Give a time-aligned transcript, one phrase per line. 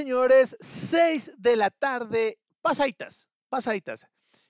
[0.00, 4.08] Señores, 6 de la tarde, pasaitas, pasaitas.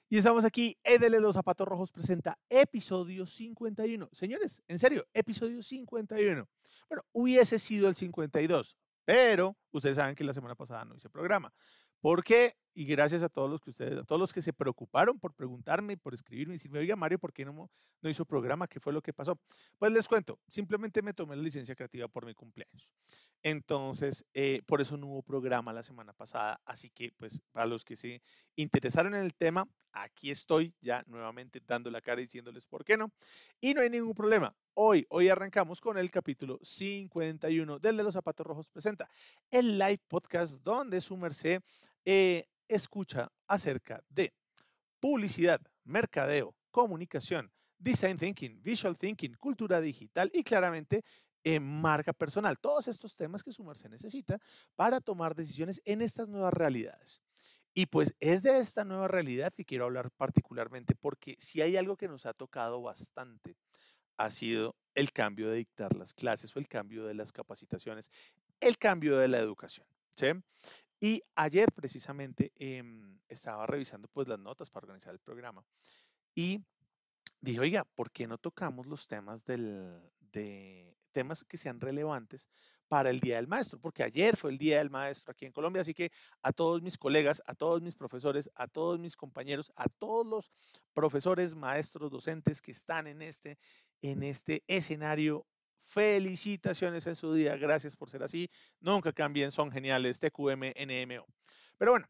[0.08, 4.08] Y estamos aquí, Edele Los Zapatos Rojos presenta episodio 51.
[4.12, 6.48] Señores, en serio, episodio 51.
[6.88, 11.52] Bueno, hubiese sido el 52, pero ustedes saben que la semana pasada no hice programa.
[12.00, 12.54] ¿Por qué?
[12.74, 15.96] Y gracias a todos los que ustedes, a todos los que se preocuparon por preguntarme,
[15.96, 17.70] por escribirme y decirme, oiga Mario, ¿por qué no,
[18.00, 18.68] no hizo programa?
[18.68, 19.38] ¿Qué fue lo que pasó?
[19.78, 22.88] Pues les cuento, simplemente me tomé la licencia creativa por mi cumpleaños.
[23.42, 26.60] Entonces, eh, por eso no hubo programa la semana pasada.
[26.64, 28.22] Así que, pues, para los que se
[28.56, 33.10] interesaron en el tema, aquí estoy ya nuevamente dando la cara diciéndoles por qué no.
[33.60, 34.54] Y no hay ningún problema.
[34.74, 39.10] Hoy, hoy arrancamos con el capítulo 51 del de los zapatos rojos presenta
[39.50, 41.60] el live podcast donde su merced
[42.12, 44.34] eh, escucha acerca de
[44.98, 51.04] publicidad, mercadeo, comunicación, design thinking, visual thinking, cultura digital y claramente
[51.44, 52.58] eh, marca personal.
[52.58, 54.40] Todos estos temas que su merced necesita
[54.74, 57.22] para tomar decisiones en estas nuevas realidades.
[57.74, 61.96] Y pues es de esta nueva realidad que quiero hablar particularmente porque si hay algo
[61.96, 63.54] que nos ha tocado bastante
[64.16, 68.10] ha sido el cambio de dictar las clases o el cambio de las capacitaciones,
[68.58, 69.86] el cambio de la educación.
[70.16, 70.26] ¿sí?
[71.00, 75.64] Y ayer precisamente em, estaba revisando pues las notas para organizar el programa
[76.34, 76.62] y
[77.40, 82.50] dije, oiga, ¿por qué no tocamos los temas del, de temas que sean relevantes
[82.86, 83.80] para el Día del Maestro?
[83.80, 86.10] Porque ayer fue el Día del Maestro aquí en Colombia, así que
[86.42, 90.50] a todos mis colegas, a todos mis profesores, a todos mis compañeros, a todos los
[90.92, 93.58] profesores, maestros, docentes que están en este,
[94.02, 95.46] en este escenario
[95.82, 98.48] Felicitaciones en su día, gracias por ser así.
[98.80, 100.20] Nunca cambien, son geniales.
[100.20, 101.26] TQM, NMO.
[101.78, 102.06] Pero bueno,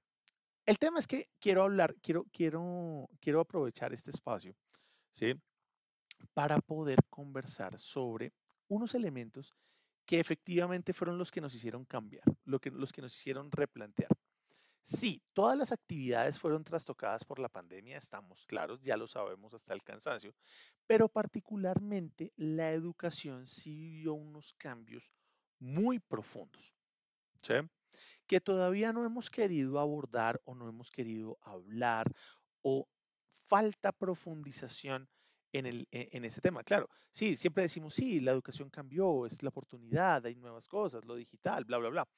[0.66, 4.54] el tema es que quiero hablar, quiero, quiero, quiero aprovechar este espacio,
[5.10, 5.34] ¿sí?
[6.34, 8.32] Para poder conversar sobre
[8.68, 9.54] unos elementos
[10.04, 14.10] que efectivamente fueron los que nos hicieron cambiar, lo que, los que nos hicieron replantear.
[14.82, 19.74] Sí, todas las actividades fueron trastocadas por la pandemia, estamos claros, ya lo sabemos hasta
[19.74, 20.34] el cansancio,
[20.86, 25.12] pero particularmente la educación sí vivió unos cambios
[25.58, 26.74] muy profundos,
[27.42, 27.54] ¿sí?
[28.26, 32.10] que todavía no hemos querido abordar o no hemos querido hablar
[32.62, 32.88] o
[33.48, 35.08] falta profundización
[35.52, 36.64] en, e, en ese tema.
[36.64, 41.16] Claro, sí, siempre decimos, sí, la educación cambió, es la oportunidad, hay nuevas cosas, lo
[41.16, 42.08] digital, bla, bla, bla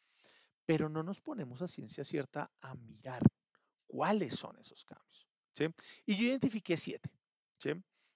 [0.67, 3.23] pero no nos ponemos a ciencia cierta a mirar
[3.87, 5.29] cuáles son esos cambios.
[5.55, 5.67] ¿sí?
[6.07, 7.11] Y yo identifiqué siete.
[7.59, 7.71] ¿sí?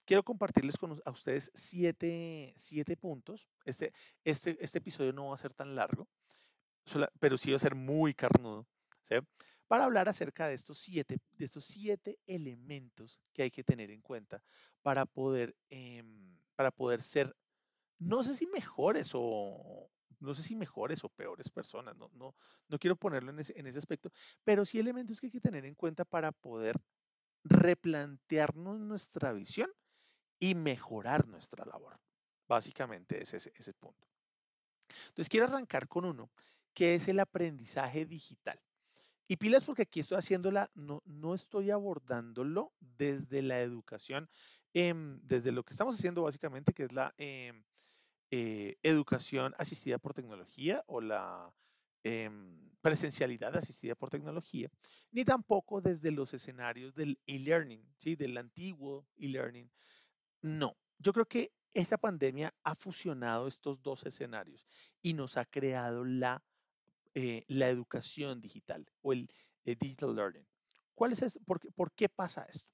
[0.05, 3.49] Quiero compartirles con a ustedes siete, siete puntos.
[3.65, 3.93] Este,
[4.25, 6.09] este, este episodio no va a ser tan largo,
[7.19, 8.67] pero sí va a ser muy carnudo.
[9.03, 9.17] ¿sí?
[9.67, 14.01] Para hablar acerca de estos, siete, de estos siete elementos que hay que tener en
[14.01, 14.43] cuenta
[14.83, 17.34] para poder, em, para poder ser,
[17.99, 19.91] no sé si mejores o,
[20.21, 22.34] no sé si mejores o peores personas, no, no,
[22.69, 24.10] no quiero ponerlo en ese, en ese aspecto,
[24.44, 26.81] pero sí elementos que hay que tener en cuenta para poder
[27.44, 29.71] replantearnos nuestra visión
[30.38, 31.99] y mejorar nuestra labor.
[32.49, 34.09] Básicamente es ese, ese punto.
[35.09, 36.31] Entonces quiero arrancar con uno,
[36.75, 38.60] que es el aprendizaje digital.
[39.28, 44.31] Y pilas porque aquí estoy haciéndola, no, no estoy abordándolo desde la educación,
[44.72, 47.65] em, desde lo que estamos haciendo básicamente, que es la, em,
[48.31, 51.54] eh, educación asistida por tecnología o la
[52.03, 54.70] em, presencialidad asistida por tecnología,
[55.10, 58.16] ni tampoco desde los escenarios del e-learning, ¿sí?
[58.16, 59.70] del antiguo e-learning.
[60.42, 64.65] No, yo creo que esta pandemia ha fusionado estos dos escenarios
[65.03, 66.42] y nos ha creado la,
[67.15, 69.30] eh, la educación digital o el
[69.65, 70.47] eh, digital learning.
[70.95, 72.71] ¿Cuál es por, qué, ¿Por qué pasa esto?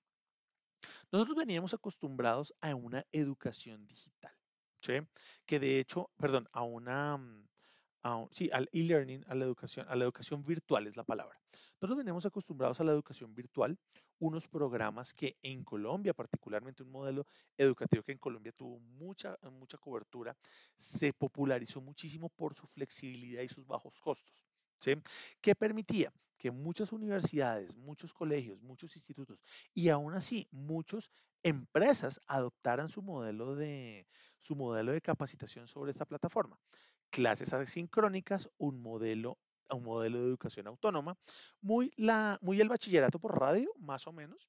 [1.10, 4.34] Nosotros veníamos acostumbrados a una educación digital.
[5.46, 7.48] Que de hecho, perdón, a una, mm,
[8.30, 11.38] sí, al e-learning, a la educación, a la educación virtual es la palabra.
[11.80, 13.78] Nosotros venimos acostumbrados a la educación virtual,
[14.18, 17.26] unos programas que en Colombia, particularmente un modelo
[17.56, 20.36] educativo que en Colombia tuvo mucha, mucha cobertura,
[20.76, 24.51] se popularizó muchísimo por su flexibilidad y sus bajos costos.
[24.82, 24.94] ¿Sí?
[25.40, 29.38] que permitía que muchas universidades, muchos colegios, muchos institutos
[29.72, 31.08] y aún así muchas
[31.44, 34.08] empresas adoptaran su modelo de,
[34.38, 36.58] su modelo de capacitación sobre esta plataforma.
[37.10, 39.38] Clases asincrónicas, un modelo,
[39.70, 41.16] un modelo de educación autónoma,
[41.60, 44.48] muy, la, muy el bachillerato por radio, más o menos,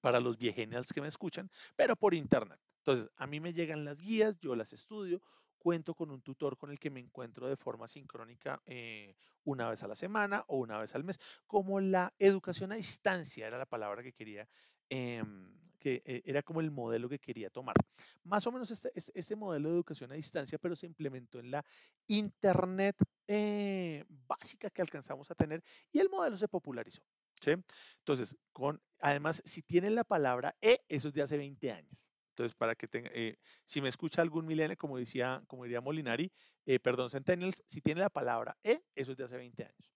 [0.00, 2.60] para los viejenials que me escuchan, pero por internet.
[2.78, 5.20] Entonces, a mí me llegan las guías, yo las estudio,
[5.58, 9.14] cuento con un tutor con el que me encuentro de forma sincrónica eh,
[9.44, 13.46] una vez a la semana o una vez al mes, como la educación a distancia
[13.46, 14.48] era la palabra que quería,
[14.88, 17.76] em, que eh, era como el modelo que quería tomar.
[18.24, 21.64] Más o menos este, este, modelo de educación a distancia, pero se implementó en la
[22.06, 22.96] Internet
[23.26, 25.62] eh, básica que alcanzamos a tener
[25.92, 27.02] y el modelo se popularizó.
[27.40, 27.52] ¿sí?
[27.98, 32.07] Entonces, con, además, si tienen la palabra E, eso es de hace 20 años.
[32.38, 36.30] Entonces, para que tenga, eh, si me escucha algún milenio, como decía, como diría Molinari,
[36.66, 39.92] eh, perdón, Centennials, si tiene la palabra E, eso es de hace 20 años.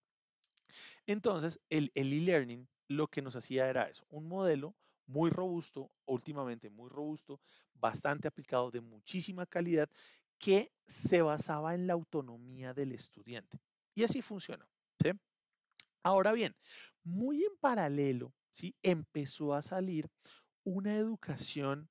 [1.07, 4.75] Entonces, el e-learning lo que nos hacía era eso, un modelo
[5.07, 7.41] muy robusto, últimamente muy robusto,
[7.75, 9.89] bastante aplicado, de muchísima calidad,
[10.37, 13.61] que se basaba en la autonomía del estudiante.
[13.95, 14.67] Y así funcionó.
[16.03, 16.57] Ahora bien,
[17.05, 18.75] muy en paralelo, ¿sí?
[18.83, 20.09] empezó a salir
[20.65, 21.89] una educación,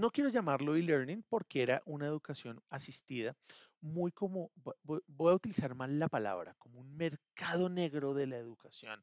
[0.00, 3.34] no quiero llamarlo e-learning porque era una educación asistida,
[3.80, 4.50] muy como,
[4.84, 9.02] voy a utilizar mal la palabra, como un mercado negro de la educación,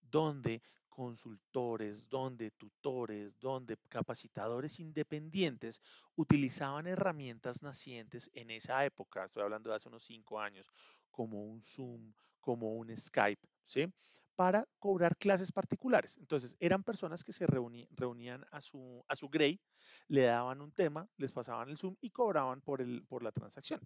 [0.00, 5.82] donde consultores, donde tutores, donde capacitadores independientes
[6.14, 10.70] utilizaban herramientas nacientes en esa época, estoy hablando de hace unos cinco años,
[11.10, 13.92] como un Zoom, como un Skype, ¿sí?
[14.36, 16.16] Para cobrar clases particulares.
[16.18, 19.60] Entonces, eran personas que se reunían a su, a su Grey,
[20.08, 23.80] le daban un tema, les pasaban el Zoom y cobraban por, el, por la transacción.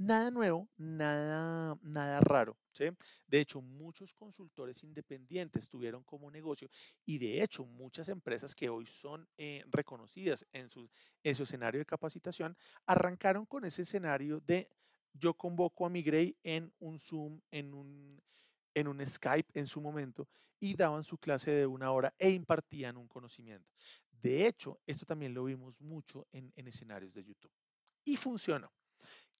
[0.00, 2.56] Nada nuevo, nada, nada raro.
[2.72, 2.84] ¿sí?
[3.26, 6.68] De hecho, muchos consultores independientes tuvieron como negocio
[7.04, 10.88] y de hecho muchas empresas que hoy son eh, reconocidas en su,
[11.24, 12.56] en su escenario de capacitación
[12.86, 14.70] arrancaron con ese escenario de
[15.14, 18.22] yo convoco a mi Grey en un Zoom, en un,
[18.78, 20.28] en un Skype en su momento
[20.60, 23.70] y daban su clase de una hora e impartían un conocimiento.
[24.10, 27.52] De hecho, esto también lo vimos mucho en, en escenarios de YouTube.
[28.04, 28.72] Y funcionó.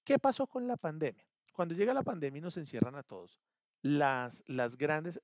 [0.03, 1.25] ¿Qué pasó con la pandemia?
[1.51, 3.41] Cuando llega la pandemia y nos encierran a todos,
[3.81, 5.19] las grandes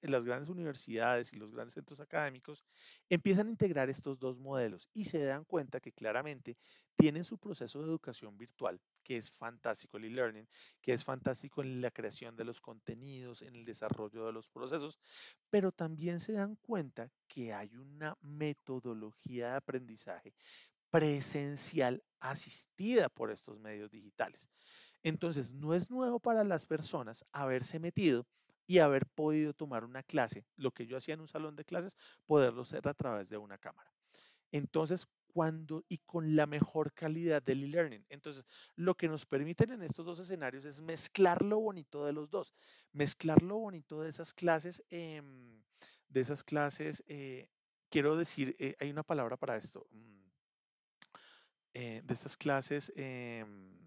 [0.50, 2.63] universidades y los grandes centros académicos
[3.09, 6.57] empiezan a integrar estos dos modelos y se dan cuenta que claramente
[6.95, 10.47] tienen su proceso de educación virtual, que es fantástico, el e-learning,
[10.81, 14.99] que es fantástico en la creación de los contenidos, en el desarrollo de los procesos,
[15.51, 20.33] pero también se dan cuenta que hay una metodología de aprendizaje
[20.89, 24.49] presencial asistida por estos medios digitales.
[25.03, 28.25] Entonces, no es nuevo para las personas haberse metido
[28.65, 31.95] y haber podido tomar una clase, lo que yo hacía en un salón de clases,
[32.25, 33.91] poderlo hacer a través de una cámara.
[34.51, 35.05] Entonces,
[35.35, 38.05] cuando y con la mejor calidad del e-learning.
[38.07, 38.45] Entonces,
[38.77, 42.53] lo que nos permiten en estos dos escenarios es mezclar lo bonito de los dos,
[42.93, 45.61] mezclar lo bonito de esas clases, em,
[46.07, 47.49] de esas clases, eh,
[47.89, 49.85] quiero decir, eh, hay una palabra para esto.
[49.91, 50.29] Mm,
[51.73, 53.77] eh, de estas clases em,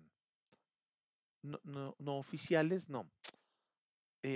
[1.41, 3.11] no, no, oficiales, no,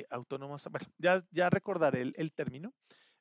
[0.08, 2.72] autónomas, bueno, ya, ya recordaré el, término,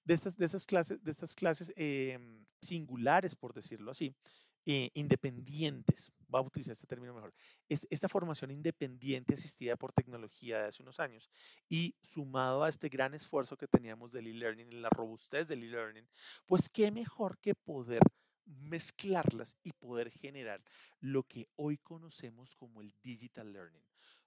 [0.04, 4.16] de estas, de esas clases, de estas clases em, singulares, por decirlo así,
[4.66, 7.34] eh, independientes, voy a utilizar este término mejor,
[7.68, 11.32] es, esta formación independiente asistida por tecnología de hace unos años
[11.68, 16.08] y sumado a este gran esfuerzo que teníamos del e-learning, la robustez del e-learning,
[16.46, 18.02] pues qué mejor que poder
[18.46, 20.64] mezclarlas y poder generar
[21.00, 23.84] lo que hoy conocemos como el digital learning,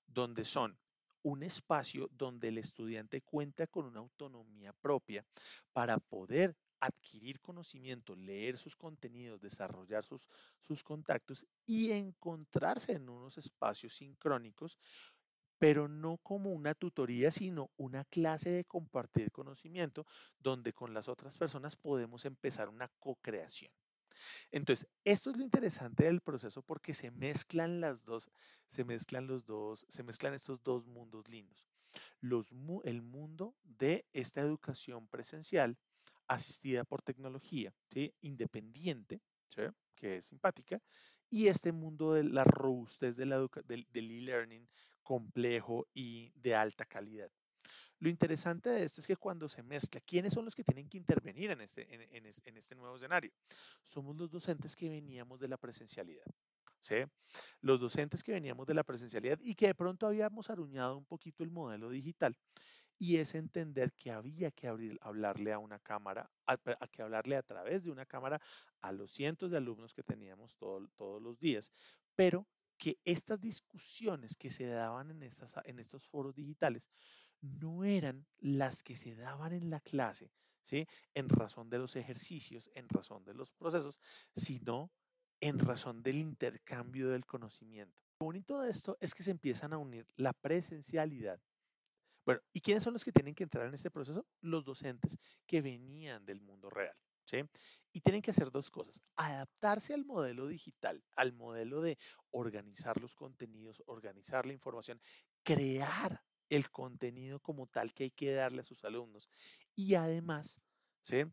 [0.06, 0.76] donde son
[1.24, 5.24] un espacio donde el estudiante cuenta con una autonomía propia
[5.72, 10.28] para poder adquirir conocimiento, leer sus contenidos, desarrollar sus,
[10.60, 14.78] sus contactos y encontrarse en unos espacios sincrónicos,
[15.58, 20.04] pero no como una tutoría, sino una clase de compartir conocimiento
[20.38, 23.72] donde con las otras personas podemos empezar una co-creación.
[24.50, 28.30] Entonces, esto es lo interesante del proceso porque se mezclan las dos,
[28.66, 31.66] se mezclan los dos, se mezclan estos dos mundos lindos.
[32.84, 35.76] El mundo de esta educación presencial
[36.26, 38.14] asistida por tecnología, ¿sí?
[38.22, 39.20] independiente,
[39.94, 40.80] que es simpática,
[41.28, 43.32] y este mundo de la robustez del
[43.92, 44.68] e-learning
[45.02, 47.30] complejo y de alta calidad.
[48.04, 50.98] Lo interesante de esto es que cuando se mezcla, ¿quiénes son los que tienen que
[50.98, 53.32] intervenir en este, en, este nuevo escenario?
[53.82, 56.26] Somos los docentes que veníamos de la presencialidad.
[56.80, 56.96] ¿Sí?
[57.62, 61.44] Los docentes que veníamos de la presencialidad y que de pronto habíamos aruñado un poquito
[61.44, 62.36] el modelo digital
[62.98, 66.58] y es entender que había que abrir, hablarle a una cámara, a,
[66.88, 68.38] que hablarle a través de una cámara
[68.82, 71.72] a los cientos de alumnos que teníamos todos los días,
[72.14, 72.46] pero
[72.76, 76.90] que estas discusiones que se daban en, estas, en estos foros digitales
[77.40, 80.30] no eran las que se daban en la clase,
[80.62, 80.86] ¿sí?
[81.14, 83.98] En razón de los ejercicios, en razón de los procesos,
[84.34, 84.90] sino
[85.40, 88.02] en razón del intercambio del conocimiento.
[88.20, 91.40] Lo bonito de esto es que se empiezan a unir la presencialidad.
[92.24, 94.26] Bueno, ¿y quiénes son los que tienen que entrar en este proceso?
[94.40, 96.96] Los docentes que venían del mundo real.
[97.26, 97.38] ¿Sí?
[97.92, 101.96] Y tienen que hacer dos cosas, adaptarse al modelo digital, al modelo de
[102.30, 105.00] organizar los contenidos, organizar la información,
[105.42, 109.28] crear el contenido como tal que hay que darle a sus alumnos
[109.74, 110.60] y además
[111.00, 111.24] ¿sí?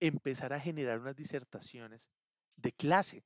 [0.00, 2.10] empezar a generar unas disertaciones
[2.56, 3.24] de clase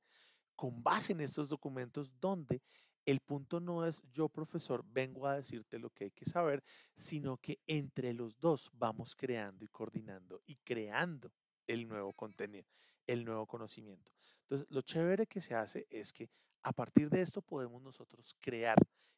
[0.55, 2.61] con base en estos documentos donde
[3.05, 6.63] el punto no es yo, profesor, vengo a decirte lo que hay que saber,
[6.95, 11.31] sino que entre los dos vamos creando y coordinando y creando
[11.65, 12.67] el nuevo contenido,
[13.07, 14.11] el nuevo conocimiento.
[14.43, 16.29] Entonces, lo chévere que se hace es que
[16.61, 18.77] a partir de esto podemos nosotros crear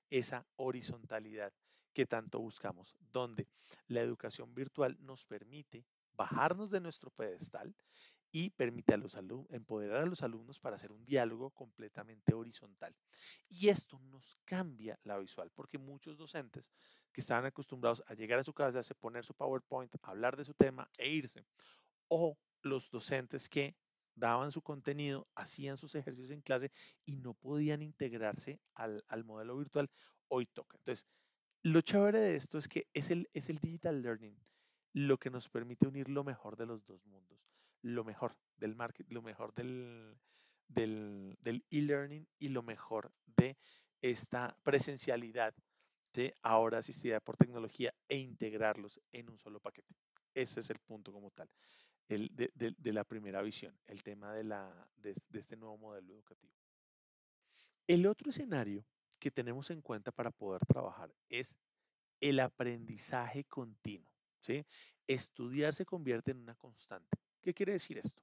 [0.09, 1.51] esa horizontalidad
[1.93, 3.47] que tanto buscamos, donde
[3.87, 7.75] la educación virtual nos permite bajarnos de nuestro pedestal
[8.31, 9.15] y permite a los
[9.49, 12.95] empoderar a los alumnos para hacer un diálogo completamente horizontal.
[13.49, 16.71] Y esto nos cambia la visual, porque muchos docentes
[17.11, 20.53] que estaban acostumbrados a llegar a su casa, a poner su PowerPoint, hablar de su
[20.53, 21.45] tema e irse,
[22.07, 23.75] o los docentes que
[24.15, 26.71] daban su contenido, hacían sus ejercicios en clase
[27.05, 29.89] y no podían integrarse al, al modelo virtual,
[30.29, 30.77] hoy toca.
[30.77, 31.05] Entonces,
[31.63, 34.37] lo chévere de esto es que es el, es el digital learning
[34.93, 37.47] lo que nos permite unir lo mejor de los dos mundos
[37.81, 40.17] lo mejor del marketing, lo mejor del,
[41.69, 43.57] e-learning y lo mejor de
[44.01, 45.53] esta presencialidad
[46.13, 49.95] de ahora asistida por tecnología e integrarlos en un solo paquete.
[50.33, 51.49] Ese es el punto como tal,
[52.07, 56.53] el de, la primera visión, el tema de, la, de, de este nuevo modelo educativo.
[57.87, 58.85] El otro escenario
[59.21, 61.55] que tenemos en cuenta para poder trabajar es
[62.19, 64.09] el aprendizaje continuo.
[64.41, 64.65] ¿sí?
[65.05, 67.17] Estudiar se convierte en una constante.
[67.39, 68.19] ¿Qué quiere decir esto?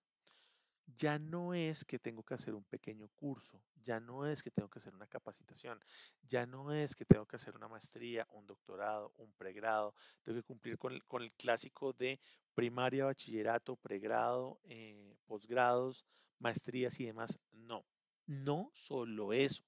[0.97, 4.69] Ya no es que tengo que hacer un pequeño curso, ya no es que tengo
[4.69, 5.79] que hacer una capacitación,
[6.23, 10.47] ya no es que tengo que hacer una maestría, un doctorado, un pregrado, tengo que
[10.47, 12.19] cumplir con el, clásico de
[12.55, 16.07] primaria, bachillerato, pregrado, eh, posgrados,
[16.39, 17.39] maestrías y demás.
[17.53, 17.85] No,
[18.27, 19.68] no solo eso.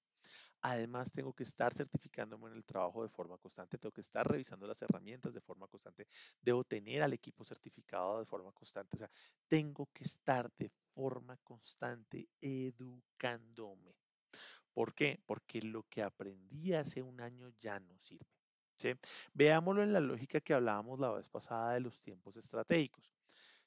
[0.62, 4.66] Además, tengo que estar certificándome en el trabajo de forma constante, tengo que estar revisando
[4.66, 6.06] las herramientas de forma constante,
[6.42, 9.10] debo tener al equipo certificado de forma constante, o sea,
[9.48, 13.94] tengo que estar de forma constante educándome.
[14.72, 15.20] ¿Por qué?
[15.26, 18.26] Porque lo que aprendí hace un año ya no sirve.
[18.76, 18.92] ¿sí?
[19.34, 23.10] Veámoslo en la lógica que hablábamos la vez pasada de los tiempos estratégicos.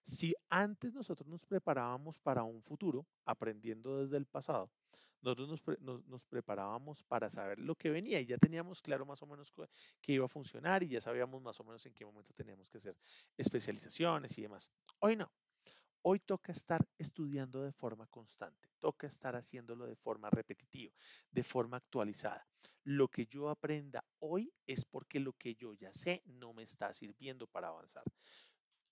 [0.02, 4.70] Si antes nosotros nos preparábamos para un futuro aprendiendo desde el pasado,
[5.24, 9.54] nosotros nos, preparábamos para saber lo que venía y ya teníamos claro más o menos
[10.02, 12.78] que iba a funcionar y ya sabíamos más o menos en qué momento teníamos que
[12.78, 12.98] hacer
[13.38, 14.72] especializaciones y demás.
[15.00, 15.32] Hoy no.
[16.06, 20.94] Hoy toca estar estudiando de forma constante, toca estar haciéndolo de forma repetitiva,
[21.32, 22.46] de forma actualizada.
[22.84, 26.92] Lo que yo aprenda hoy es porque lo que yo ya sé no me está
[26.92, 28.04] sirviendo para avanzar.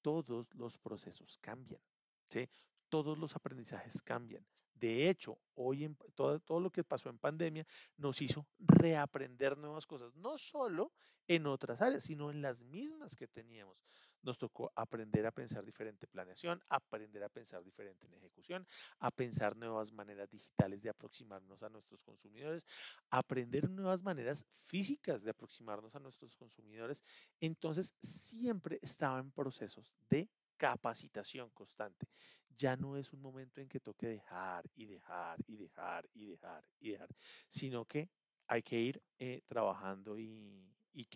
[0.01, 1.81] Todos los procesos cambian,
[2.29, 2.49] ¿sí?
[2.87, 4.45] todos los aprendizajes cambian.
[4.81, 9.85] De hecho, hoy en, todo, todo lo que pasó en pandemia nos hizo reaprender nuevas
[9.85, 10.91] cosas, no solo
[11.27, 13.77] en otras áreas, sino en las mismas que teníamos.
[14.23, 19.55] Nos tocó aprender a pensar diferente planeación, aprender a pensar diferente en ejecución, a pensar
[19.55, 22.65] nuevas maneras digitales de aproximarnos a nuestros consumidores,
[23.11, 27.03] aprender nuevas maneras físicas de aproximarnos a nuestros consumidores.
[27.39, 32.07] Entonces, siempre estaba en procesos de capacitación constante.
[32.55, 36.65] Ya no es un momento en que toque dejar y dejar y dejar y dejar
[36.79, 37.09] y dejar,
[37.49, 38.09] sino que
[38.47, 41.07] hay que ir eh, trabajando y, y,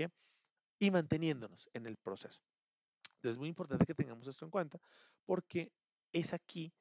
[0.79, 2.41] y manteniéndonos en el proceso.
[3.15, 4.79] Entonces es muy importante que tengamos esto en cuenta
[5.25, 5.73] porque
[6.13, 6.73] es aquí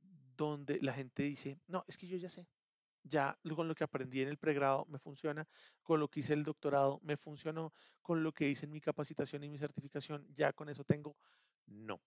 [0.00, 2.48] donde la gente dice, no, es que yo ya sé,
[3.04, 5.48] ya con lo que aprendí en el pregrado me funciona,
[5.82, 9.44] con lo que hice el doctorado me funcionó, con lo que hice en mi capacitación
[9.44, 11.16] y mi certificación, ya con eso tengo.
[11.66, 12.02] No,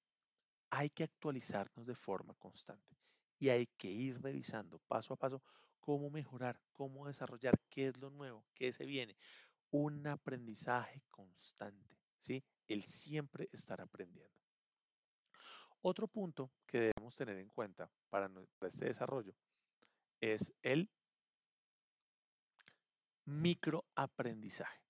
[0.69, 2.98] hay que actualizarnos de forma constante
[3.39, 5.41] y hay que ir revisando paso a paso
[5.79, 9.15] cómo mejorar, cómo desarrollar, qué es lo nuevo, qué se viene.
[9.69, 12.43] Un aprendizaje constante, ¿sí?
[12.67, 14.36] El siempre estar aprendiendo.
[15.81, 18.31] Otro punto que debemos tener en cuenta para,
[18.62, 19.36] este desarrollo
[20.19, 20.89] es el
[23.25, 24.81] microaprendizaje.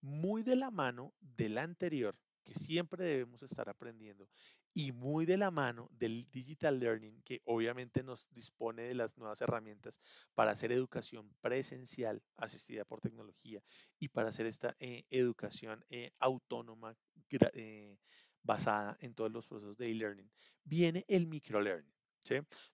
[0.00, 4.26] Muy de la mano del anterior, que siempre debemos estar aprendiendo
[4.74, 9.40] y muy de la mano del digital learning, que obviamente nos dispone de las nuevas
[9.40, 10.00] herramientas
[10.34, 13.62] para hacer educación presencial asistida por tecnología
[13.98, 16.96] y para hacer esta eh, educación eh, autónoma
[17.30, 17.98] eh,
[18.42, 20.30] basada en todos los procesos de e-learning,
[20.64, 21.92] viene el microlearning.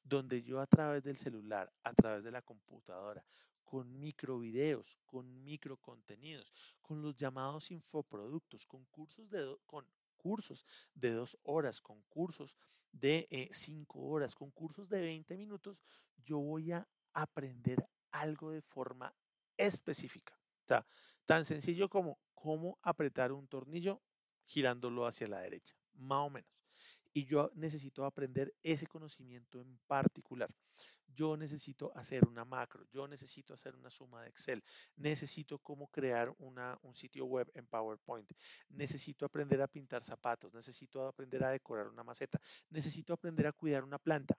[0.04, 3.24] Donde yo a través del celular, a través de la computadora,
[3.64, 9.56] con microvideos, con microcontenidos, con los llamados infoproductos, con cursos de,
[10.18, 12.56] cursos de dos horas, con cursos
[12.92, 15.82] de eh, cinco horas, con cursos de 20 minutos,
[16.18, 19.14] yo voy a aprender algo de forma
[19.56, 20.34] específica.
[20.64, 20.86] O sea,
[21.26, 24.02] tan sencillo como cómo apretar un tornillo
[24.44, 26.50] girándolo hacia la derecha, más o menos.
[27.12, 30.50] Y yo necesito aprender ese conocimiento en particular.
[31.18, 34.62] Yo necesito hacer una macro, yo necesito hacer una suma de Excel,
[34.94, 38.30] necesito cómo crear una, un sitio web en PowerPoint,
[38.68, 43.82] necesito aprender a pintar zapatos, necesito aprender a decorar una maceta, necesito aprender a cuidar
[43.82, 44.38] una planta.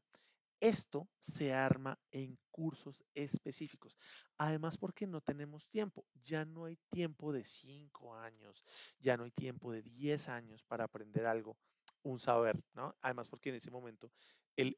[0.61, 3.97] Esto se arma en cursos específicos.
[4.37, 6.05] Además, porque no tenemos tiempo.
[6.21, 8.63] Ya no hay tiempo de 5 años,
[8.99, 11.57] ya no hay tiempo de 10 años para aprender algo,
[12.03, 12.95] un saber, ¿no?
[13.01, 14.13] Además, porque en ese momento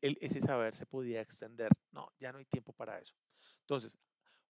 [0.01, 1.71] ese saber se podía extender.
[1.91, 3.15] No, ya no hay tiempo para eso.
[3.61, 3.97] Entonces,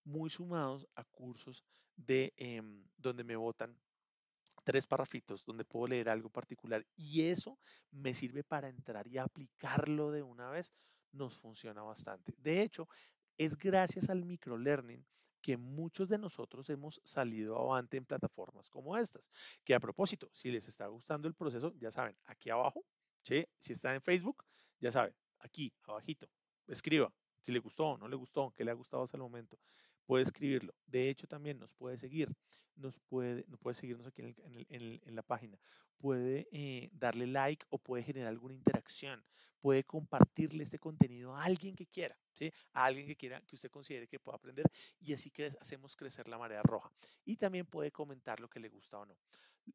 [0.04, 1.64] muy sumados a cursos
[1.96, 3.78] de em, donde me votan
[4.64, 7.58] tres parrafitos donde puedo leer algo particular y eso
[7.92, 10.74] me sirve para entrar y aplicarlo de una vez
[11.12, 12.34] nos funciona bastante.
[12.38, 12.88] De hecho,
[13.38, 15.06] es gracias al microlearning
[15.42, 19.30] que muchos de nosotros hemos salido avante en plataformas como estas.
[19.64, 22.86] Que a propósito, si les está gustando el proceso, ya saben, aquí abajo,
[23.24, 24.44] si está en Facebook,
[24.80, 26.28] ya saben, aquí abajito,
[26.68, 29.58] escriba si le gustó o no le gustó, qué le ha gustado hasta el momento
[30.12, 30.74] puede escribirlo.
[30.88, 32.30] De hecho, también nos puede seguir,
[32.76, 35.58] nos puede, puede seguirnos aquí en, la página,
[35.98, 39.24] puede eh, darle like o puede generar alguna interacción,
[39.62, 42.52] puede compartirle este contenido a alguien que quiera, ¿sí?
[42.74, 44.66] a alguien que quiera, que usted considere que pueda aprender
[45.00, 46.92] y así hacemos crecer la marea roja.
[47.24, 49.16] Y también puede comentar lo que le gusta o no.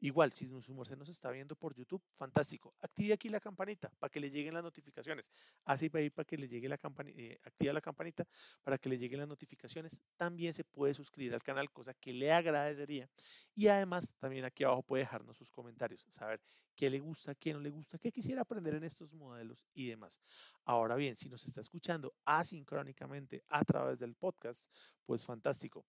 [0.00, 2.74] Igual, si su merced nos está viendo por YouTube, fantástico.
[2.80, 5.30] Active aquí la campanita para que le lleguen las notificaciones.
[5.64, 8.26] Así para, para que le llegue la campanita, eh, activa la campanita
[8.62, 10.02] para que le lleguen las notificaciones.
[10.16, 13.08] También se puede suscribir al canal, cosa que le agradecería.
[13.54, 16.40] Y además, también aquí abajo puede dejarnos sus comentarios, saber
[16.74, 20.20] qué le gusta, qué no le gusta, qué quisiera aprender en estos modelos y demás.
[20.64, 24.70] Ahora bien, si nos está escuchando asincrónicamente a través del podcast,
[25.06, 25.86] pues fantástico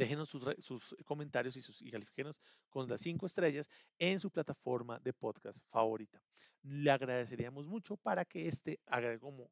[0.00, 5.12] déjenos sus, comentarios y, sus, y califíquenos con las cinco estrellas en su plataforma de
[5.12, 6.22] podcast favorita.
[6.62, 9.50] Le agradeceríamos mucho para que este haga como,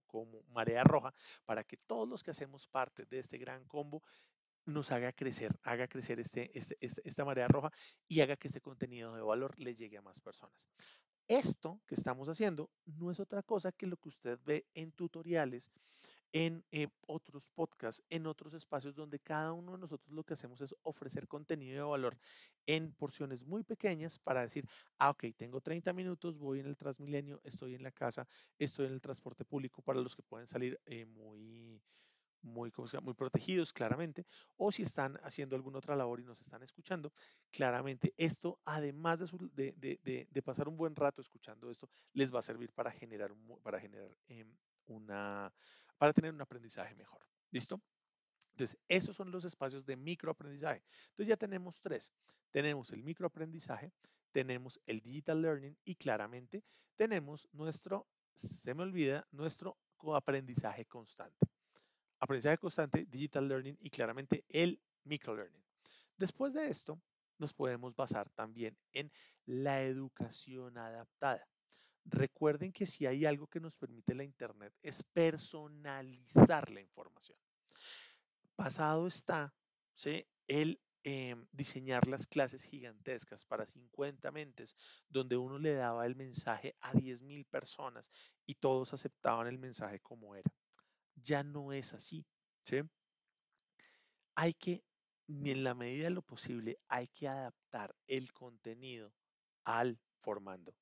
[0.49, 1.13] marea roja,
[1.45, 4.03] para que todos los que hacemos parte de este gran combo
[4.65, 7.71] nos haga crecer, haga crecer este, este, este esta marea roja
[8.07, 10.67] y haga que este contenido de valor le llegue a más personas.
[11.27, 15.71] Esto que estamos haciendo no es otra cosa que lo que usted ve en tutoriales,
[16.33, 20.61] en eh, otros podcasts, en otros espacios donde cada uno de nosotros lo que hacemos
[20.61, 22.19] es ofrecer contenido de valor
[22.67, 24.67] en porciones muy pequeñas para decir,
[24.99, 28.27] ah, ok, tengo 30 minutos, voy en el Transmilenio, estoy en la casa,
[28.59, 31.81] estoy en el transporte público para los que pueden salir eh, muy,
[32.43, 37.13] muy, muy protegidos, claramente, o si están haciendo alguna otra labor y nos están escuchando,
[37.51, 39.21] claramente esto, además
[39.53, 39.73] de,
[40.31, 44.17] de, pasar un buen rato escuchando esto, les va a servir para generar, para generar
[44.29, 45.53] em, una,
[45.99, 47.27] para tener un aprendizaje mejor.
[47.51, 47.83] ¿Listo?
[48.53, 50.83] Entonces, esos son los espacios de microaprendizaje.
[51.11, 52.11] Entonces, ya tenemos tres.
[52.51, 53.93] Tenemos el microaprendizaje,
[54.33, 56.65] tenemos el digital learning y claramente
[56.97, 59.79] tenemos nuestro, se me olvida, nuestro
[60.15, 61.47] aprendizaje constante.
[62.21, 65.65] Aprendizaje constante, digital learning y claramente el microlearning.
[66.17, 67.01] Después de esto,
[67.39, 69.13] nos podemos basar también en
[69.47, 71.47] la educación adaptada.
[72.11, 77.39] Recuerden que si hay algo que nos permite la Internet es personalizar la información.
[78.57, 79.55] Pasado está
[80.47, 84.77] el em, diseñar las clases gigantescas para 50 mentes,
[85.09, 88.11] donde uno le daba el mensaje a 10.000 personas
[88.47, 90.51] y todos aceptaban el mensaje como era.
[91.15, 92.27] Ya no es así.
[94.35, 94.83] Hay que,
[95.29, 99.13] en la medida de lo posible, hay que adaptar el contenido
[99.65, 100.75] al formando.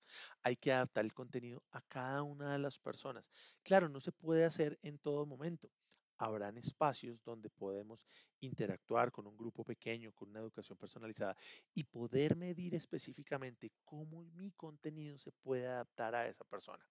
[0.43, 3.31] Hay que adaptar el contenido a cada una de las personas.
[3.63, 5.71] Claro, no se puede hacer en todo momento.
[6.19, 8.07] Habrán espacios donde podemos
[8.41, 11.37] interactuar con un grupo pequeño, con una educación personalizada
[11.75, 16.83] y poder medir específicamente cómo mi contenido se puede adaptar a esa persona.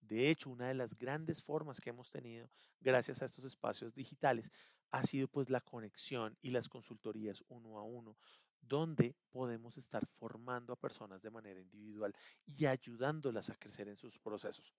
[0.00, 2.48] De hecho, una de las grandes formas que hemos tenido
[2.80, 4.52] gracias a estos espacios digitales
[4.92, 8.16] ha sido pues la conexión y las consultorías uno a uno,
[8.60, 12.14] donde podemos estar formando a personas de manera individual
[12.46, 14.74] y ayudándolas a crecer en sus procesos.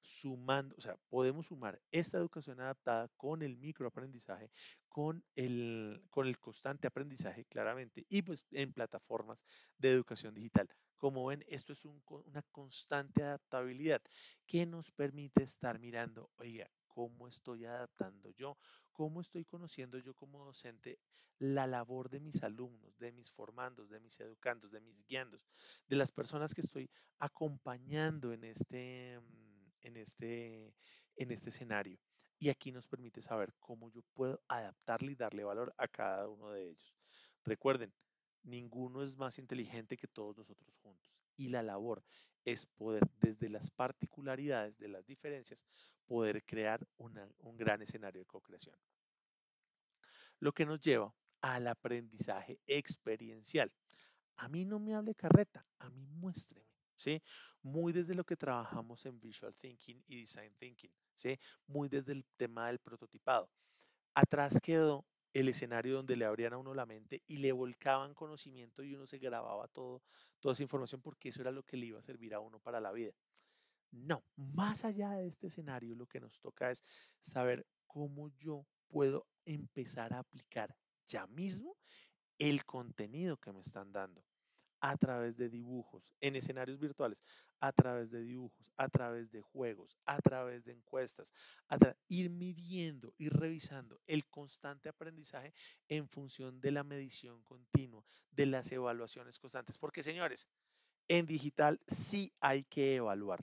[0.00, 4.50] Sumando, o sea, podemos sumar esta educación adaptada con el microaprendizaje,
[4.88, 9.44] con el, con el constante aprendizaje, claramente, y pues en plataformas
[9.76, 10.68] de educación digital.
[10.96, 14.02] Como ven, esto es una constante adaptabilidad
[14.46, 18.58] que nos permite estar mirando, oiga, cómo estoy adaptando yo,
[18.92, 20.98] cómo estoy conociendo yo como docente
[21.38, 25.46] la labor de mis alumnos, de mis formandos, de mis educandos, de mis guiandos,
[25.86, 30.74] de las personas que estoy acompañando en este, mm, en este,
[31.16, 31.98] en este escenario.
[32.40, 36.50] Y aquí nos permite saber cómo yo puedo adaptarle y darle valor a cada uno
[36.50, 36.94] de ellos.
[37.44, 37.92] Recuerden,
[38.42, 41.12] ninguno es más inteligente que todos nosotros juntos.
[41.36, 42.02] Y la labor
[42.44, 45.64] es poder, desde las particularidades de las diferencias,
[46.08, 48.74] poder crear un gran escenario de co-creación.
[50.40, 53.70] Lo que nos lleva al aprendizaje experiencial.
[54.36, 57.22] A mí no me hable carreta, a mí muéstreme, ¿sí?
[57.62, 61.38] Muy desde lo que trabajamos en Visual Thinking y Design Thinking, ¿sí?
[61.66, 63.50] Muy desde el tema del prototipado.
[64.14, 68.82] Atrás quedó el escenario donde le abrían a uno la mente y le volcaban conocimiento
[68.82, 70.02] y uno se grababa todo,
[70.40, 72.80] toda esa información porque eso era lo que le iba a servir a uno para
[72.80, 73.12] la vida.
[73.90, 76.84] No, más allá de este escenario, lo que nos toca es
[77.20, 80.74] saber cómo yo puedo empezar a aplicar
[81.06, 81.76] ya mismo
[82.38, 84.22] el contenido que me están dando
[84.80, 87.24] a través de dibujos, en escenarios virtuales,
[87.60, 91.32] a través de dibujos, a través de juegos, a través de encuestas,
[91.68, 95.52] a ir midiendo, ir revisando el constante aprendizaje
[95.88, 99.78] en función de la medición continua, de las evaluaciones constantes.
[99.78, 100.48] Porque señores,
[101.08, 103.40] en digital sí hay que evaluar.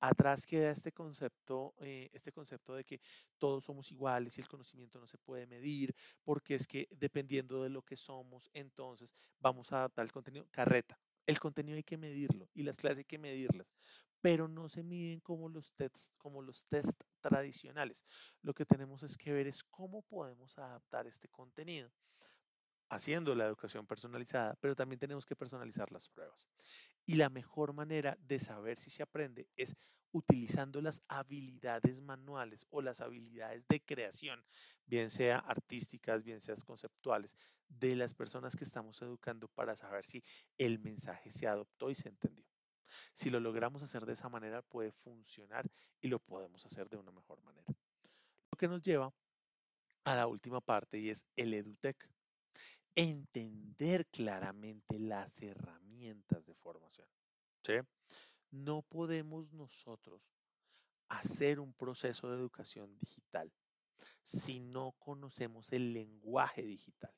[0.00, 3.00] Atrás queda este concepto, eh, este concepto de que
[3.38, 7.70] todos somos iguales y el conocimiento no se puede medir, porque es que dependiendo de
[7.70, 10.46] lo que somos, entonces vamos a adaptar el contenido.
[10.50, 10.98] Carreta.
[11.26, 13.74] El contenido hay que medirlo y las clases hay que medirlas,
[14.20, 18.04] pero no se miden como los tests, como los test tradicionales.
[18.42, 21.92] Lo que tenemos es que ver es cómo podemos adaptar este contenido
[22.90, 26.48] haciendo la educación personalizada, pero también tenemos que personalizar las pruebas.
[27.10, 29.74] Y la mejor manera de saber si se aprende es
[30.12, 34.44] utilizando las habilidades manuales o las habilidades de creación,
[34.86, 37.34] bien sea artísticas, bien sean conceptuales,
[37.68, 40.22] de las personas que estamos educando para saber si
[40.56, 42.46] el mensaje se adoptó y se entendió.
[43.12, 45.68] Si lo logramos hacer de esa manera, puede funcionar
[46.00, 47.66] y lo podemos hacer de una mejor manera.
[48.52, 49.12] Lo que nos lleva
[50.04, 52.08] a la última parte y es el EduTech
[52.94, 57.08] entender claramente las herramientas de formación.
[58.50, 60.30] No podemos nosotros
[61.08, 63.52] hacer un proceso de educación digital
[64.22, 67.14] si no conocemos el lenguaje digital.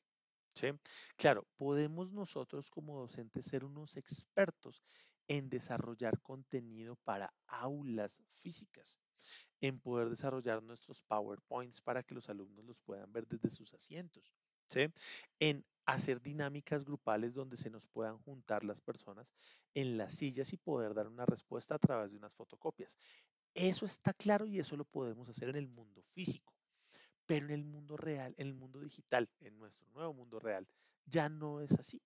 [1.15, 4.83] Claro, podemos nosotros como docentes ser unos expertos
[5.27, 8.99] en desarrollar contenido para aulas físicas,
[9.61, 14.33] en poder desarrollar nuestros PowerPoints para que los alumnos los puedan ver desde sus asientos,
[15.39, 19.33] en hacer dinámicas grupales donde se nos puedan juntar las personas
[19.73, 22.97] en las sillas y poder dar una respuesta a través de unas fotocopias.
[23.53, 26.53] Eso está claro y eso lo podemos hacer en el mundo físico,
[27.25, 30.67] pero en el mundo real, en el mundo digital, en nuestro nuevo mundo real,
[31.05, 32.01] ya no es así.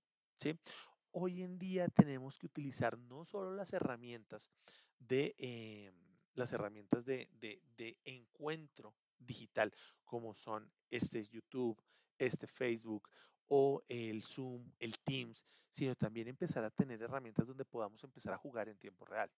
[1.11, 4.51] Hoy en día tenemos que utilizar no solo las herramientas
[4.99, 5.95] de, em,
[6.33, 9.73] las herramientas de, de encuentro digital,
[10.05, 11.81] como son este YouTube,
[12.17, 13.09] este Facebook
[13.47, 18.37] o el Zoom, el Teams, sino también empezar a tener herramientas donde podamos empezar a
[18.37, 19.29] jugar en tiempo real,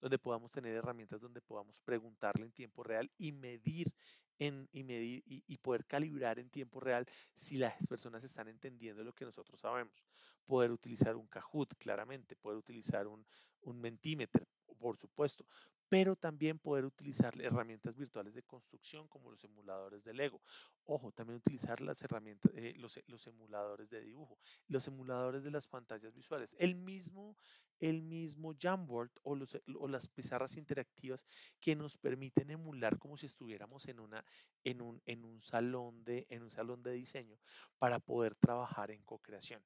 [0.00, 3.92] donde podamos tener herramientas donde podamos preguntarle en tiempo real y medir
[4.38, 9.12] en, y medir y, poder calibrar en tiempo real si las personas están entendiendo lo
[9.12, 10.04] que nosotros sabemos.
[10.46, 13.24] Poder utilizar un Kahoot, claramente, poder utilizar un,
[13.60, 14.46] un Mentimeter,
[14.78, 15.46] por supuesto,
[15.92, 20.40] pero también poder utilizar herramientas virtuales de construcción como los emuladores de Lego.
[20.86, 26.14] Ojo, también utilizar las herramientas, eh, los, emuladores de dibujo, los emuladores de las pantallas
[26.14, 27.36] visuales, el mismo,
[27.78, 31.26] el mismo Jamboard o las pizarras interactivas
[31.60, 34.24] que nos permiten emular como si estuviéramos en, una,
[34.64, 37.36] en, un, en, un salón de, en un salón de diseño
[37.78, 39.62] para poder trabajar en co-creación.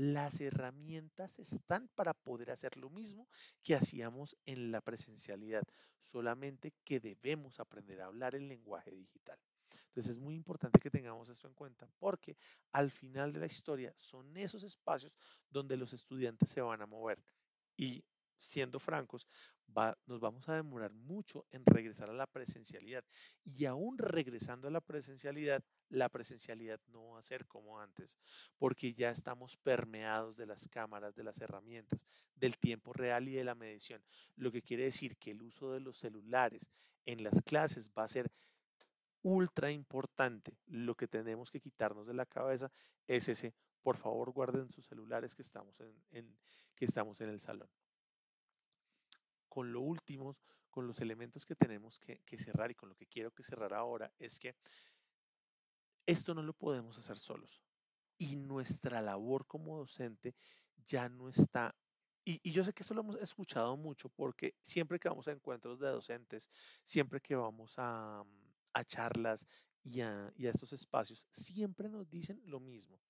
[0.00, 3.28] Las herramientas están para poder hacer lo mismo
[3.62, 5.62] que hacíamos en la presencialidad,
[6.00, 9.38] solamente que debemos aprender a hablar el lenguaje digital.
[9.88, 12.38] Entonces es muy importante que tengamos esto en cuenta porque
[12.72, 15.12] al final de la historia son esos espacios
[15.50, 17.22] donde los estudiantes se van a mover.
[17.76, 18.02] Y
[18.40, 19.26] siendo francos,
[20.06, 23.04] nos vamos a demorar mucho en regresar a la presencialidad.
[23.44, 28.18] Y aún regresando a la presencialidad, la presencialidad no va a ser como antes,
[28.58, 33.44] porque ya estamos permeados de las cámaras, de las herramientas, del tiempo real y de
[33.44, 34.02] la medición.
[34.36, 36.70] Lo que quiere decir que el uso de los celulares
[37.04, 38.30] en las clases va a ser
[39.22, 40.56] ultra importante.
[40.66, 42.72] Lo que tenemos que quitarnos de la cabeza
[43.06, 45.78] es ese, por favor guarden sus celulares que estamos
[46.10, 46.38] en,
[46.74, 47.68] que estamos en el salón
[49.50, 50.38] con lo último,
[50.70, 54.10] con los elementos que tenemos que, cerrar y con lo que quiero que cerrar ahora
[54.18, 54.54] es que
[56.06, 57.60] esto no lo podemos hacer solos.
[58.16, 60.34] Y nuestra labor como docente
[60.86, 61.74] ya no está
[62.24, 65.80] y, yo sé que esto lo hemos escuchado mucho porque siempre que vamos a encuentros
[65.80, 66.50] de docentes,
[66.84, 68.22] siempre que vamos a,
[68.86, 69.46] charlas
[69.82, 73.00] y a, estos espacios, siempre nos dicen lo mismo.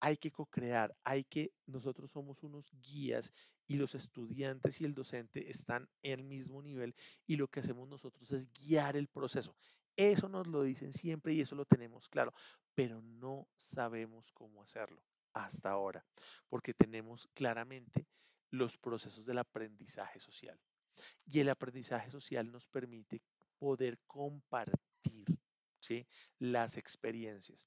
[0.00, 3.32] Hay que co-crear, hay que, nosotros somos unos guías
[3.66, 6.94] y los estudiantes y el docente están en el mismo nivel
[7.26, 9.56] y lo que hacemos nosotros es guiar el proceso.
[9.96, 12.32] Eso nos lo dicen siempre y eso lo tenemos claro,
[12.74, 16.04] pero no sabemos cómo hacerlo hasta ahora,
[16.48, 18.06] porque tenemos claramente
[18.50, 20.58] los procesos del aprendizaje social.
[21.26, 23.22] Y el aprendizaje social nos permite
[23.58, 25.26] poder compartir
[26.38, 27.66] las experiencias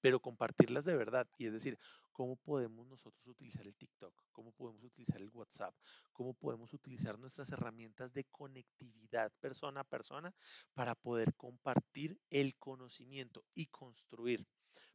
[0.00, 1.26] pero compartirlas de verdad.
[1.36, 1.78] Y es decir,
[2.12, 5.74] cómo podemos nosotros utilizar el TikTok, cómo podemos utilizar el WhatsApp,
[6.12, 10.34] cómo podemos utilizar nuestras herramientas de conectividad persona a persona
[10.74, 14.44] para poder compartir el conocimiento y construir.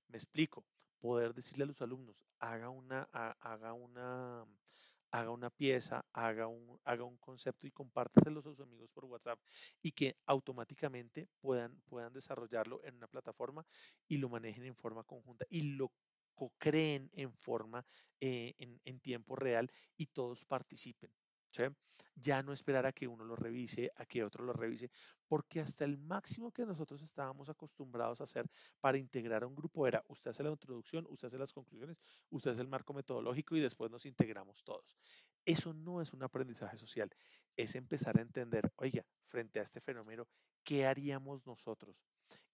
[0.09, 0.65] Me explico,
[0.99, 4.45] poder decirle a los alumnos, haga una, haga una,
[5.13, 9.39] haga una pieza, haga un, haga un concepto y compártaselo a sus amigos por WhatsApp
[9.81, 13.63] y que automáticamente puedan, puedan desarrollarlo en una plataforma
[14.07, 15.91] y lo manejen en forma conjunta y lo
[16.57, 17.85] creen en forma
[18.19, 21.11] eh, en, en tiempo real y todos participen.
[22.15, 24.91] Ya no esperar a que uno lo revise, a que otro lo revise,
[25.27, 28.45] porque hasta el máximo que nosotros estábamos acostumbrados a hacer
[28.79, 32.51] para integrar a un grupo era usted hace la introducción, usted hace las conclusiones, usted
[32.51, 34.95] hace el marco metodológico y después nos integramos todos.
[35.43, 37.09] Eso no es un aprendizaje social,
[37.55, 40.27] es empezar a entender, oiga, frente a este fenómeno,
[40.63, 42.05] ¿qué haríamos nosotros?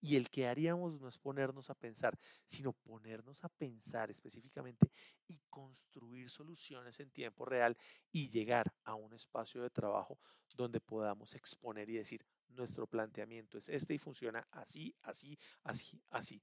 [0.02, 4.92] Y el que haríamos no es ponernos a pensar, sino ponernos a pensar específicamente
[5.28, 7.78] y construir soluciones en tiempo real
[8.12, 10.20] y llegar a un espacio de trabajo
[10.56, 16.42] donde podamos exponer y decir, nuestro planteamiento es este y funciona así, así, así, así.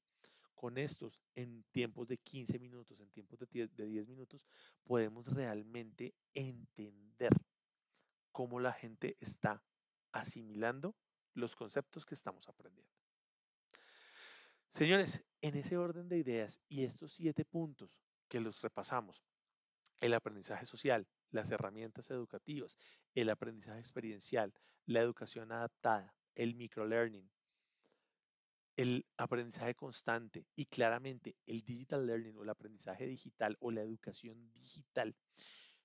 [0.55, 3.47] Con estos, en tiempos de 15 minutos, en tiempos de
[3.87, 4.43] 10 minutos,
[4.85, 7.33] podemos realmente entender
[8.33, 9.63] cómo la gente está
[10.13, 10.95] asimilando
[11.35, 12.96] los conceptos que estamos aprendiendo.
[14.69, 17.91] Señores, en ese orden de ideas y estos siete puntos
[18.29, 19.23] que los repasamos,
[20.01, 22.77] el aprendizaje social, las herramientas educativas,
[23.15, 24.53] el aprendizaje experiencial,
[24.85, 27.31] la educación adaptada, el microlearning,
[28.77, 34.53] el aprendizaje constante y claramente el digital learning o el aprendizaje digital o la educación
[34.53, 35.17] digital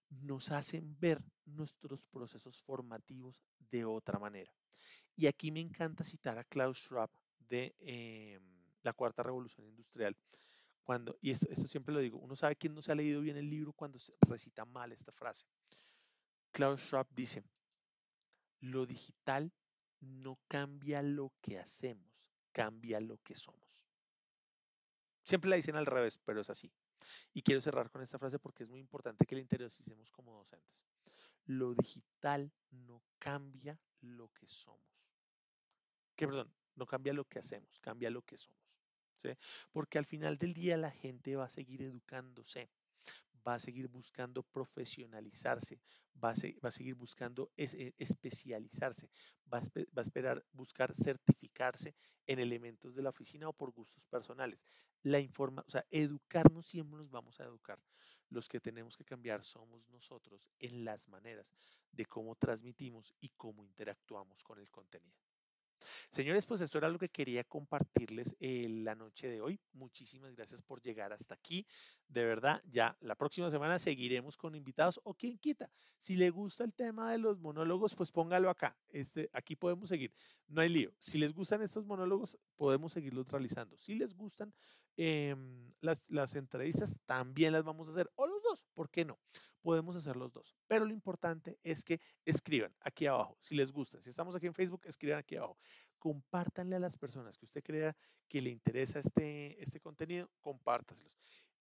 [0.10, 4.54] nos hacen ver nuestros procesos formativos de otra manera.
[5.16, 10.16] Y aquí me encanta citar a Klaus Schwab de em, la cuarta revolución industrial.
[10.84, 13.50] Cuando, y esto, siempre lo digo, uno sabe quién no se ha leído bien el
[13.50, 15.46] libro cuando se recita mal esta frase.
[16.52, 17.44] Klaus Schwab dice,
[18.60, 19.52] lo digital
[20.00, 23.86] no cambia lo que hacemos, cambia lo que somos.
[25.24, 26.72] Siempre la dicen al revés, pero es así.
[27.34, 30.86] Y quiero cerrar con esta frase porque es muy importante que la interioricemos como docentes.
[31.46, 34.82] Lo digital no cambia lo que somos.
[36.16, 38.71] Que perdón, no cambia lo que hacemos, cambia lo que somos.
[39.72, 42.70] Porque al final del día la gente va a seguir educándose,
[43.48, 45.80] va a seguir buscando profesionalizarse,
[46.24, 49.10] va a, seguir buscando eh, especializarse,
[49.52, 51.96] va a, esperar buscar certificarse
[52.28, 54.66] en elementos de la oficina o por gustos personales.
[55.04, 57.80] La informa, o sea, educarnos siempre nos vamos a educar.
[58.30, 61.54] Los que tenemos que cambiar somos nosotros en las maneras
[61.92, 65.31] de cómo transmitimos y cómo interactuamos con el contenido.
[66.10, 69.60] Señores, pues esto era lo que quería compartirles eh, la noche de hoy.
[69.74, 71.66] Muchísimas gracias por llegar hasta aquí.
[72.08, 75.70] De verdad, ya la próxima semana seguiremos con invitados o quien quita.
[75.98, 78.78] Si le gusta el tema de los monólogos, pues póngalo acá.
[78.90, 80.14] Este, aquí podemos seguir.
[80.48, 80.94] No hay lío.
[81.00, 83.78] Si les gustan estos monólogos, podemos seguirlos realizando.
[83.78, 84.54] Si les gustan
[84.98, 88.12] em, las, las entrevistas, también las vamos a hacer.
[88.16, 88.41] O los
[88.74, 89.20] ¿por qué no?
[89.62, 90.56] Podemos hacer los dos.
[90.68, 94.02] Pero lo importante es que escriban aquí abajo, si les gusta.
[94.02, 95.58] Si estamos aquí en Facebook, escriban aquí abajo
[96.02, 97.96] compártanle a las personas que usted crea
[98.28, 101.14] que le interesa este, este contenido, compártaselos.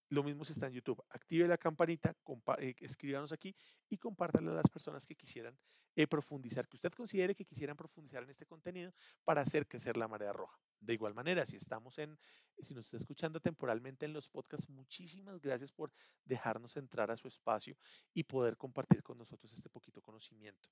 [0.08, 1.04] Lo mismo si está en YouTube.
[1.10, 2.16] Active la campanita,
[2.58, 3.54] eh, escríbanos aquí
[3.90, 5.56] y compártanle a las personas que quisieran
[5.94, 8.92] eh, profundizar, que usted considere que quisieran profundizar en este contenido
[9.24, 10.58] para hacer crecer la marea roja.
[10.80, 12.18] De igual manera, si estamos en,
[12.58, 15.92] si nos está escuchando temporalmente en los podcasts, muchísimas gracias por
[16.24, 17.76] dejarnos entrar a su espacio
[18.14, 20.70] y poder compartir con nosotros este poquito conocimiento.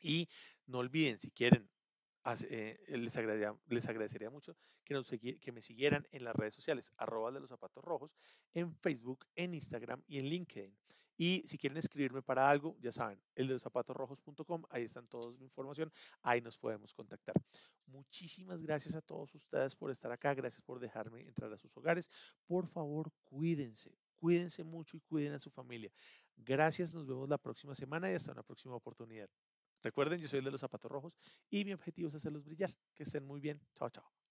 [0.00, 0.28] Y
[0.66, 1.68] no olviden, si quieren
[2.48, 6.92] eh, les, agradecería, les, agradecería, mucho que, nos que me siguieran en las redes sociales,
[6.96, 8.14] arroba de los zapatos rojos,
[8.54, 10.76] en Facebook, en Instagram y en LinkedIn.
[11.16, 13.96] Y si quieren escribirme para algo, ya saben, el de los zapatos
[14.70, 17.34] ahí están toda la información, ahí nos podemos contactar.
[17.86, 22.10] Muchísimas gracias a todos ustedes por estar acá, gracias por dejarme entrar a sus hogares.
[22.46, 25.92] Por favor, cuídense, cuídense mucho y cuiden a su familia.
[26.36, 29.28] Gracias, nos vemos la próxima semana y hasta una próxima oportunidad.
[29.82, 31.18] Recuerden, yo soy el de los zapatos rojos
[31.50, 32.70] y mi objetivo es hacerlos brillar.
[32.94, 33.60] Que estén muy bien.
[33.74, 34.21] Chao, chao.